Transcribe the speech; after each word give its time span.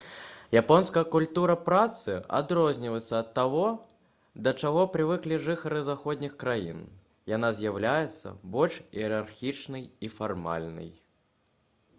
японская 0.59 1.01
культура 1.15 1.55
працы 1.65 2.15
адрозніваецца 2.37 3.13
ад 3.19 3.29
таго 3.35 3.67
да 4.47 4.53
чаго 4.63 4.85
прывыклі 4.97 5.39
жыхары 5.49 5.83
заходніх 5.93 6.33
краін 6.45 6.81
яна 7.35 7.53
з'яўляецца 7.61 8.35
больш 8.59 8.83
іерархічнай 9.05 9.89
і 10.09 10.13
фармальнай 10.19 10.91